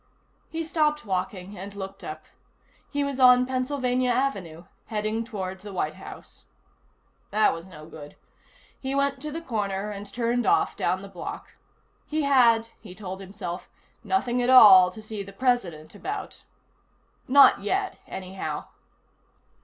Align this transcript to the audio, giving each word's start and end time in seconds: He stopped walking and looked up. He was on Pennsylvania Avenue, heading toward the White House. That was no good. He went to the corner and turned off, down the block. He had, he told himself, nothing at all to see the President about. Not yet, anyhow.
He 0.49 0.63
stopped 0.63 1.05
walking 1.05 1.59
and 1.59 1.75
looked 1.75 2.03
up. 2.03 2.23
He 2.89 3.03
was 3.03 3.19
on 3.19 3.45
Pennsylvania 3.45 4.09
Avenue, 4.09 4.63
heading 4.87 5.23
toward 5.23 5.59
the 5.59 5.71
White 5.71 5.93
House. 5.93 6.45
That 7.29 7.53
was 7.53 7.67
no 7.67 7.85
good. 7.85 8.15
He 8.79 8.95
went 8.95 9.21
to 9.21 9.31
the 9.31 9.41
corner 9.43 9.91
and 9.91 10.11
turned 10.11 10.47
off, 10.47 10.75
down 10.75 11.03
the 11.03 11.07
block. 11.07 11.51
He 12.07 12.23
had, 12.23 12.69
he 12.79 12.95
told 12.95 13.19
himself, 13.19 13.69
nothing 14.03 14.41
at 14.41 14.49
all 14.49 14.89
to 14.89 15.03
see 15.03 15.21
the 15.21 15.31
President 15.33 15.93
about. 15.93 16.45
Not 17.27 17.61
yet, 17.61 17.99
anyhow. 18.07 18.65